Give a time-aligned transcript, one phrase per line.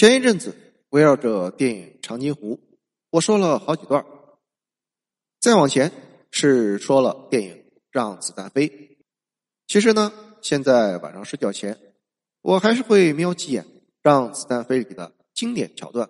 [0.00, 0.56] 前一阵子
[0.88, 2.56] 围绕着电影《长津湖》，
[3.10, 4.02] 我说了好几段。
[5.38, 5.92] 再往前
[6.30, 7.54] 是说了电影
[7.90, 8.66] 《让子弹飞》。
[9.66, 10.10] 其实呢，
[10.40, 11.78] 现在晚上睡觉前，
[12.40, 13.62] 我还是会瞄几眼
[14.00, 16.08] 《让子弹飞》里的经典桥段。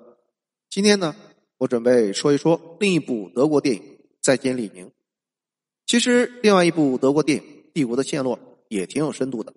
[0.69, 1.17] 今天呢，
[1.59, 3.83] 我准备说一说另一部德国电影
[4.21, 4.87] 《再见列宁》。
[5.87, 7.45] 其实，另外一部德国电影
[7.75, 8.39] 《帝国的陷落》
[8.69, 9.53] 也挺有深度的，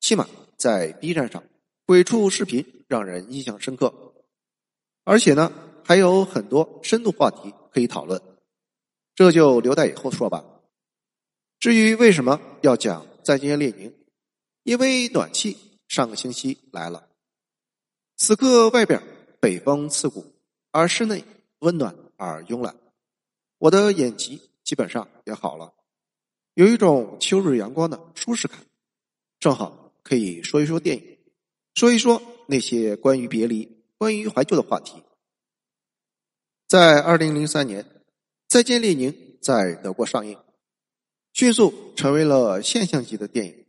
[0.00, 0.26] 起码
[0.56, 1.44] 在 B 站上。
[1.88, 4.12] 鬼畜视频让人印象深刻，
[5.04, 5.50] 而且呢
[5.82, 8.20] 还有很多深度话题可以讨论，
[9.14, 10.44] 这就留待以后说吧。
[11.58, 13.94] 至于为什么要讲再见列宁，
[14.64, 15.56] 因为暖气
[15.88, 17.08] 上个星期来了，
[18.18, 19.02] 此刻外边
[19.40, 20.26] 北风刺骨，
[20.70, 21.24] 而室内
[21.60, 22.76] 温暖而慵懒，
[23.56, 25.72] 我的眼疾基本上也好了，
[26.52, 28.60] 有一种秋日阳光的舒适感，
[29.40, 31.17] 正好可以说一说电影。
[31.78, 35.00] 说一说那些关于别离、关于怀旧的话题。
[36.66, 37.84] 在二零零三年，
[38.48, 40.36] 《再见列宁》在德国上映，
[41.32, 43.64] 迅速成为了现象级的电影。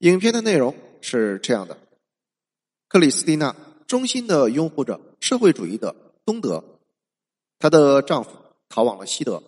[0.00, 1.78] 影片的内容是这样的：
[2.88, 6.62] 克里斯蒂娜衷心的拥护着社会主义的东德，
[7.58, 8.32] 她的丈夫
[8.68, 9.42] 逃往了西德，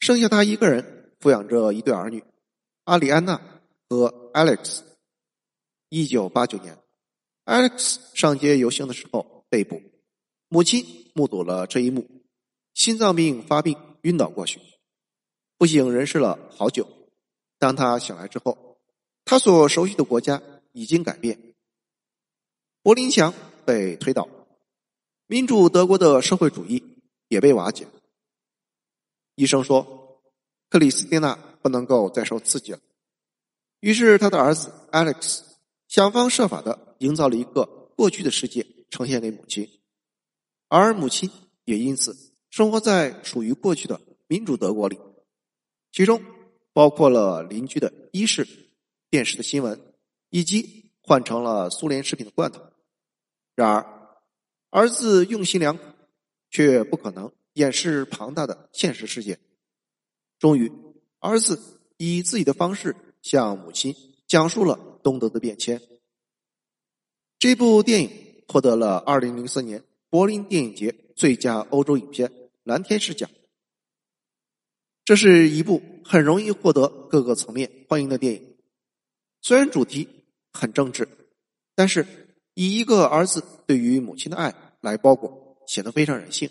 [0.00, 2.24] 剩下她一个人抚养着一对儿女
[2.82, 3.40] 阿里安娜
[3.88, 4.80] 和 Alex。
[5.94, 6.76] 一九八九年
[7.44, 9.80] ，Alex 上街游行的时候被捕，
[10.48, 12.04] 母亲目睹了这一幕，
[12.74, 14.60] 心脏病发病晕倒过去，
[15.56, 16.88] 不省人事了好久。
[17.60, 18.76] 当他醒来之后，
[19.24, 20.42] 他所熟悉的国家
[20.72, 21.54] 已经改变，
[22.82, 23.32] 柏林墙
[23.64, 24.28] 被推倒，
[25.28, 26.82] 民主德国的社会主义
[27.28, 27.86] 也被瓦解。
[29.36, 30.20] 医生说，
[30.68, 32.80] 克里斯蒂娜不能够再受刺激了，
[33.78, 35.53] 于是他的儿子 Alex。
[35.94, 39.78] 想方设法的营造了一个过去的世界呈现给母亲，
[40.66, 41.30] 而母亲
[41.66, 44.98] 也因此生活在属于过去的民主德国里，
[45.92, 46.20] 其中
[46.72, 48.72] 包括了邻居的衣饰、
[49.08, 49.94] 电视的新闻，
[50.30, 52.60] 以及换成了苏联食品的罐头。
[53.54, 54.18] 然而，
[54.70, 55.84] 儿子用心良苦，
[56.50, 59.38] 却不可能掩饰庞大的现实世界。
[60.40, 60.72] 终于，
[61.20, 63.94] 儿子以自己的方式向母亲
[64.26, 64.90] 讲述了。
[65.04, 65.80] 东德的变迁。
[67.38, 68.10] 这部电影
[68.48, 72.32] 获得了二零零四年柏林电影节最佳欧洲影片
[72.64, 73.30] 蓝天使奖。
[75.04, 78.56] 这是一部很容易获得各个层面欢迎的电影。
[79.42, 80.08] 虽然主题
[80.52, 81.06] 很政治，
[81.74, 82.06] 但是
[82.54, 86.50] 以一个儿子对于母亲的爱来包裹，显得非常人性。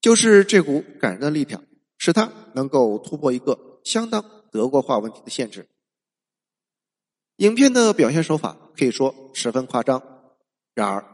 [0.00, 1.62] 就是这股感人的力量，
[1.98, 5.68] 使他能够突破一个相当德国化问题的限制。
[7.38, 10.02] 影片的表现手法可以说十分夸张，
[10.74, 11.04] 然而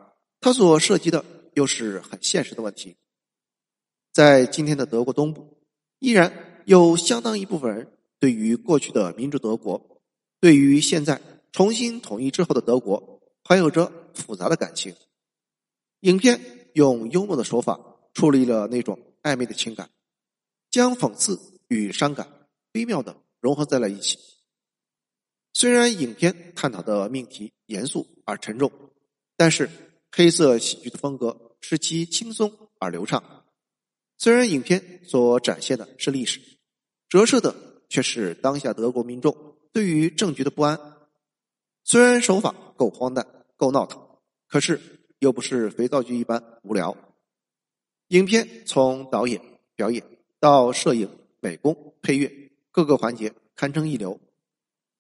[0.41, 2.97] 它所涉及的又是很现实的问题。
[4.11, 5.59] 在今天的德国东部，
[5.99, 10.01] 依然有相当一部分人对于过去的民主德国，
[10.41, 11.21] 对于现在
[11.53, 14.95] 重新统一之后的德国，怀有着复杂的感情。
[16.01, 16.41] 影片
[16.73, 17.79] 用幽默的手法
[18.15, 19.91] 处理了那种暧昧的情感，
[20.71, 22.27] 将讽刺与伤感
[22.73, 24.19] 微妙的融合在了一起。
[25.55, 28.71] 虽然影片探讨的命题严肃而沉重，
[29.37, 29.71] 但是
[30.11, 33.45] 黑色喜剧的风格使其轻松而流畅。
[34.19, 36.41] 虽然影片所展现的是历史，
[37.09, 37.55] 折射的
[37.89, 40.79] 却是当下德国民众对于政局的不安。
[41.85, 43.27] 虽然手法够荒诞、
[43.57, 44.01] 够闹腾，
[44.49, 44.81] 可是
[45.21, 46.97] 又不是肥皂剧一般无聊。
[48.09, 49.41] 影片从导演、
[49.77, 50.05] 表演
[50.41, 51.09] 到摄影、
[51.41, 54.19] 美工、配乐各个环节堪称一流。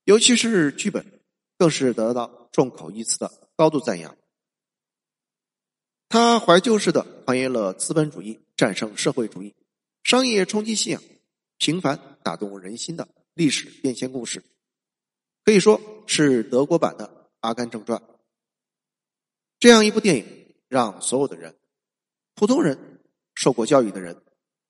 [0.04, 1.20] 尤其是剧本，
[1.56, 4.16] 更是得到众口一词的高度赞扬。
[6.08, 9.54] 他怀旧式的还原了资本主义战胜社会主义、
[10.02, 11.02] 商业冲击信仰、
[11.56, 14.44] 平凡打动人心的历史变迁故事，
[15.44, 17.06] 可以说是德国版的
[17.40, 17.98] 《阿甘正传》。
[19.58, 21.56] 这样一部电影，让所有的人，
[22.34, 23.00] 普通人、
[23.34, 24.22] 受过教育的人、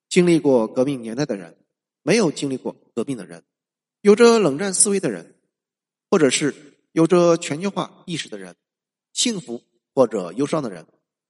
[0.08, 1.58] 经历过革命年代的人、
[2.02, 3.44] 没有经历过革命的人。
[4.04, 5.34] 有着冷战思维的人，
[6.10, 6.54] 或者是
[6.92, 8.54] 有着全球化意识的人，
[9.14, 9.62] 幸福
[9.94, 10.86] 或者忧伤的人，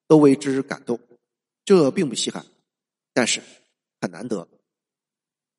[0.09, 0.99] 都为之感动。
[1.65, 2.45] 这并不稀罕，
[3.13, 3.41] 但是
[4.01, 4.49] 很难得。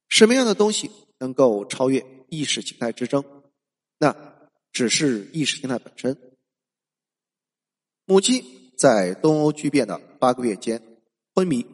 [0.09, 3.23] 什么样的东西能够超越意识形态之争？
[3.97, 6.35] 那只是意识形态本身。
[8.03, 8.43] 母亲
[8.77, 10.99] 在东欧剧变的八个月间
[11.33, 11.65] 昏迷，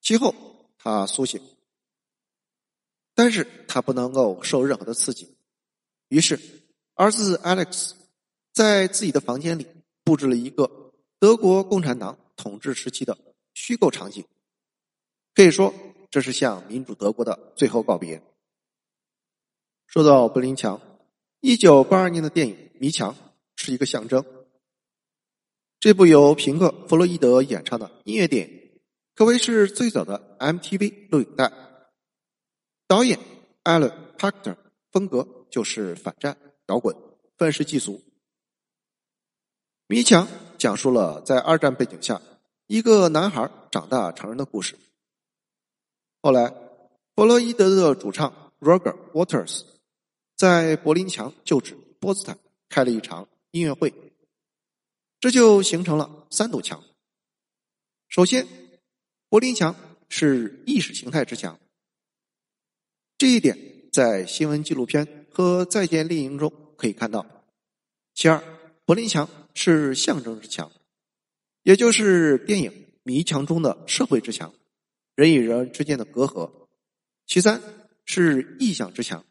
[0.00, 0.34] 其后
[0.78, 1.42] 她苏醒。
[3.14, 5.36] 但是他不能够受任何的刺激，
[6.08, 6.40] 于是
[6.94, 7.92] 儿子 Alex
[8.52, 9.66] 在自己的房间里
[10.02, 13.16] 布置了一个德国共产党统治时期的
[13.54, 14.24] 虚构场景，
[15.32, 15.72] 可以说
[16.10, 18.20] 这是向民主德国的最后告别。
[19.86, 20.80] 说到柏林墙，
[21.40, 23.12] 一九八二年的电影《迷墙》
[23.54, 24.24] 是一个象征。
[25.78, 28.80] 这部由平克·弗洛伊德演唱的音乐电影，
[29.14, 31.52] 可谓是最早的 MTV 录影带。
[32.86, 33.18] 导演
[33.62, 34.58] 艾伦·帕克特
[34.92, 36.36] 风格就是反战、
[36.66, 36.94] 摇滚、
[37.38, 38.02] 愤世嫉俗。
[39.86, 40.28] 迷墙
[40.58, 42.20] 讲述了在二战背景下
[42.66, 44.78] 一个男孩长大成人的故事。
[46.20, 46.54] 后来，
[47.14, 49.62] 弗洛伊德的主唱 Roger Waters
[50.36, 52.38] 在柏林墙旧址波茨坦
[52.68, 53.94] 开了一场音乐会，
[55.20, 56.82] 这就形成了三堵墙。
[58.08, 58.46] 首先，
[59.28, 59.74] 柏林墙
[60.08, 61.58] 是意识形态之墙，
[63.18, 67.24] 这一点在新闻纪录片和《再见猎鹰》中可以看到。
[68.14, 68.42] 其二，
[68.84, 69.28] 柏林墙。
[69.56, 70.72] 是象征之墙，
[71.62, 72.72] 也就是电影
[73.04, 74.52] 《迷墙》中的社会之墙，
[75.14, 76.50] 人与人之间的隔阂。
[77.24, 77.62] 其三
[78.04, 79.24] 是意象之墙，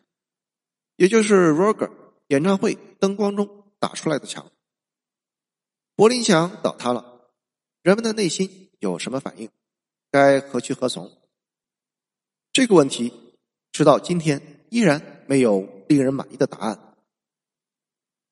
[0.96, 1.92] 也就是 Roger
[2.28, 4.50] 演唱会灯光中打出来的墙。
[5.98, 7.30] 柏林墙倒塌了，
[7.82, 9.50] 人们的内心有什么反应？
[10.10, 11.12] 该何去何从？
[12.54, 13.12] 这个问题
[13.74, 16.96] 直到今天依然没有令人满意的答案。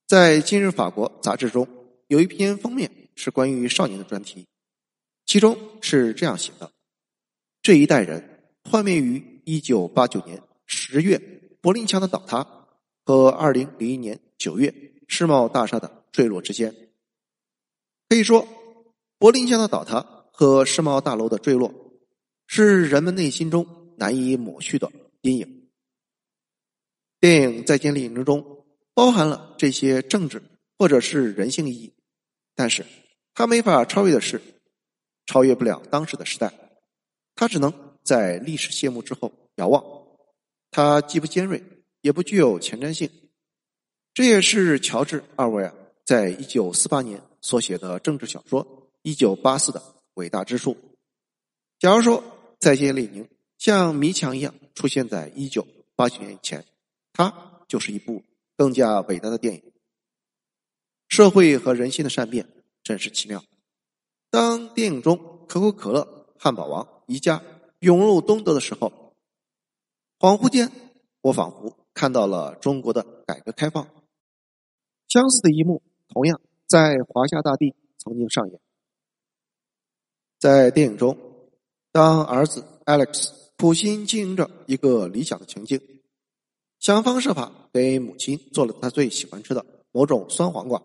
[0.08, 1.68] 在《今日法国》杂志中。
[2.08, 4.46] 有一篇封面是关于少年的专题，
[5.26, 6.70] 其中是这样写的：
[7.62, 11.18] 这一代人幻灭于一九八九年十月
[11.62, 12.46] 柏林墙的倒塌
[13.06, 14.76] 和二零零一年九月
[15.08, 16.76] 世贸大厦的坠落之间。
[18.10, 18.46] 可以说，
[19.18, 21.74] 柏林墙的倒塌和世贸大楼的坠落
[22.46, 24.92] 是人们内心中难以抹去的
[25.22, 25.70] 阴影。
[27.20, 30.42] 电影《再见，猎鹰》中包含了这些政治
[30.78, 31.94] 或者是人性意义。
[32.56, 32.86] 但是，
[33.34, 34.42] 他没法超越的是，
[35.26, 36.52] 超越不了当时的时代，
[37.36, 37.74] 他只能
[38.04, 39.84] 在历史谢幕之后遥望。
[40.72, 41.64] 他既不尖锐，
[42.02, 43.10] 也不具有前瞻性。
[44.14, 45.74] 这也是乔治·奥威尔
[46.06, 48.66] 在一九四八年所写的政治小说
[49.04, 49.82] 《一九八四》的
[50.16, 50.76] 伟大之处。
[51.80, 52.22] 假如说
[52.60, 53.24] 《再见，列宁》
[53.62, 56.66] 像迷墙一样出现在一九八九年以前，
[57.14, 58.24] 它就是一部
[58.58, 59.72] 更加伟大的电影。
[61.08, 62.50] 社会和人心的善变
[62.82, 63.44] 真是奇妙。
[64.32, 67.44] 当电影中可口可乐、汉堡王、宜家
[67.82, 69.14] 涌入东德的时候，
[70.18, 70.72] 恍惚间，
[71.22, 73.88] 我仿佛看到了中国的改革开放。
[75.08, 78.60] 相似的一幕同样在华夏大地曾经上演。
[80.40, 81.16] 在电影中，
[81.92, 85.80] 当儿子 Alex 苦心经营着一个理想的情境，
[86.80, 90.82] 想方设法给母亲做了他最喜欢吃的某种酸黄瓜。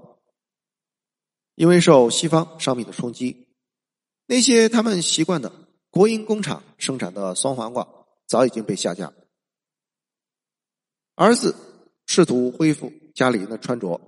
[1.54, 3.46] 因为受西方商品的冲击，
[4.26, 5.50] 那些他们习惯的
[5.88, 7.88] 国营工厂生产的酸黄瓜
[8.26, 9.10] 早已经被下架。
[11.14, 11.56] 儿子
[12.04, 13.98] 试图恢复家里人的穿着，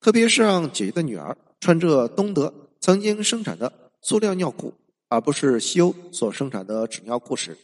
[0.00, 4.74] 特别是让姐姐的女儿穿着东德曾经生产的塑料尿裤，
[5.06, 7.56] 而不是西欧所生产的纸尿裤时，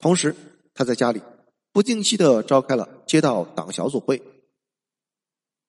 [0.00, 0.34] 同时
[0.74, 1.22] 他在家里
[1.72, 4.20] 不定期的召开了街道党小组会。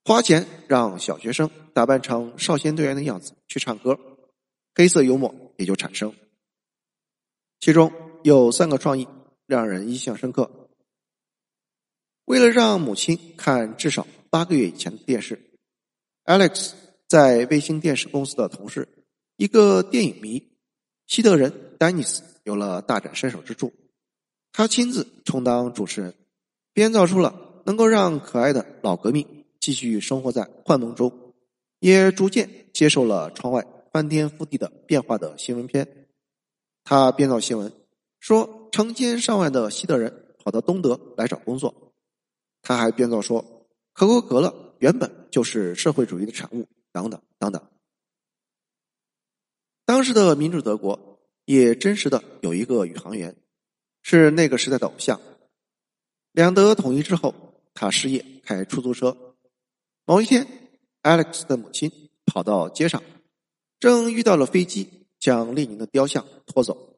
[0.04, 4.00] 花钱让小学生打扮成少先队员的样子去唱歌，
[4.74, 6.12] 黑色幽默也就产生。
[7.60, 9.08] 其中有三个创意
[9.46, 10.50] 让人印象深刻。
[12.26, 15.40] 为了让母亲看至少八个月以前的电视
[16.26, 16.72] ，Alex
[17.08, 18.88] 在卫星电视公司的同事，
[19.36, 20.52] 一个电影迷
[21.06, 23.72] 西德人丹尼斯有了大展身手之处，
[24.52, 26.16] 他亲自充当主持人，
[26.74, 29.46] 编造出了能够让可爱的老革命。
[29.60, 31.36] 继续生活在幻梦中，
[31.78, 36.08] 也逐渐接受了窗外翻天覆地的变化的新闻片。
[36.84, 37.72] 他编造新闻
[38.20, 41.94] 说，成千上万的西德人跑到东德来找工作。
[42.64, 47.62] 他还编造说，可口可乐原本就是社会主义的产物，等等等等。
[49.86, 53.36] 当时的民主德国也真实的有一个宇航员，
[54.02, 55.20] 是那个时代的偶像。
[56.32, 57.34] 两德统一之后，
[57.74, 59.36] 他失业开出租车。
[60.06, 60.48] 某一天
[61.04, 61.92] ，Alex 的母亲
[62.26, 63.04] 跑到街上，
[63.80, 66.98] 正遇到了飞机将列宁的雕像拖走。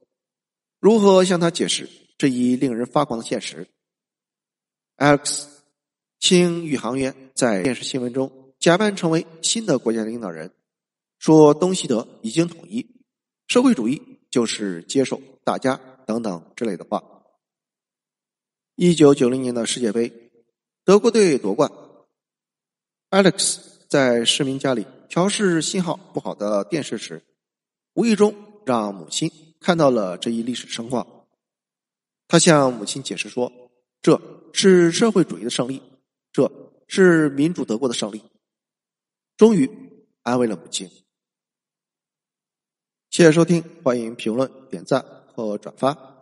[0.79, 3.67] 如何向他解释这一令人发狂的现实
[4.97, 5.45] ？Alex
[6.19, 10.51] 请宇航员在电视新闻中假扮成为新的国家领导人，
[11.19, 12.85] 说东西德已经统一，
[13.47, 17.03] 社会主义就是接受大家等等之类的话。
[18.75, 20.31] 一九九零年的世界杯，
[20.83, 21.71] 德国队夺冠。
[23.11, 27.21] Alex 在市民家里调试信号不好的电视时，
[27.93, 28.33] 无意中
[28.65, 31.27] 让母亲看到了这一历史盛况。
[32.27, 33.51] 他向母亲解释说
[34.01, 34.19] ：“这
[34.53, 35.83] 是社会主义的胜利，
[36.31, 36.51] 这
[36.87, 38.23] 是民主德国的胜利。”
[39.37, 39.69] 终于
[40.23, 40.89] 安慰了母亲。
[43.11, 46.12] 谢谢收听，欢迎评论、点赞和转发。